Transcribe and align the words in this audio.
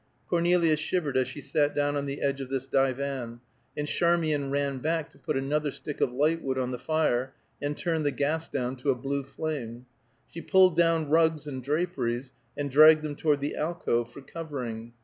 Cornelia 0.27 0.75
shivered 0.77 1.15
as 1.15 1.27
she 1.27 1.41
sat 1.41 1.75
down 1.75 1.95
on 1.95 2.07
the 2.07 2.23
edge 2.23 2.41
of 2.41 2.49
this 2.49 2.65
divan, 2.65 3.39
and 3.77 3.87
Charmian 3.87 4.49
ran 4.49 4.79
back 4.79 5.11
to 5.11 5.19
put 5.19 5.37
another 5.37 5.69
stick 5.69 6.01
of 6.01 6.11
lightwood 6.11 6.57
on 6.57 6.71
the 6.71 6.79
fire, 6.79 7.35
and 7.61 7.77
turn 7.77 8.01
the 8.01 8.09
gas 8.09 8.49
down 8.49 8.75
to 8.77 8.89
a 8.89 8.95
blue 8.95 9.21
flame. 9.23 9.85
She 10.27 10.41
pulled 10.41 10.75
down 10.75 11.11
rugs 11.11 11.45
and 11.45 11.63
draperies, 11.63 12.31
and 12.57 12.71
dragged 12.71 13.03
them 13.03 13.15
toward 13.15 13.41
the 13.41 13.55
alcove 13.55 14.11
for 14.11 14.21
covering. 14.21 14.93